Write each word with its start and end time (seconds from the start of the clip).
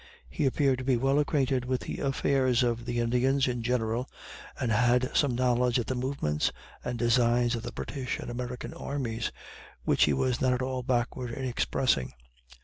He 0.27 0.47
appeared 0.47 0.79
to 0.79 0.83
be 0.83 0.97
well 0.97 1.19
acquainted 1.19 1.63
with 1.63 1.81
the 1.81 1.99
affairs 1.99 2.63
of 2.63 2.85
the 2.85 2.97
Indians, 2.99 3.47
in 3.47 3.61
general, 3.61 4.09
and 4.59 4.71
had 4.71 5.15
some 5.15 5.35
knowledge 5.35 5.77
of 5.77 5.85
the 5.85 5.93
movements 5.93 6.51
and 6.83 6.97
designs 6.97 7.53
of 7.53 7.61
the 7.61 7.71
British 7.71 8.17
and 8.17 8.31
American 8.31 8.73
armies 8.73 9.31
which 9.83 10.05
he 10.05 10.13
was 10.13 10.41
not 10.41 10.53
at 10.53 10.61
all 10.63 10.81
backward 10.81 11.29
in 11.29 11.45
expressing. 11.45 12.13